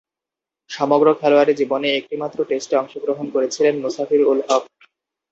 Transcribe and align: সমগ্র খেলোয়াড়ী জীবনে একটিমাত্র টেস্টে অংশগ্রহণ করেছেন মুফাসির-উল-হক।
সমগ্র 0.69 1.07
খেলোয়াড়ী 1.13 1.53
জীবনে 1.53 1.87
একটিমাত্র 1.91 2.37
টেস্টে 2.43 2.75
অংশগ্রহণ 2.77 3.25
করেছেন 3.29 3.73
মুফাসির-উল-হক। 3.83 4.63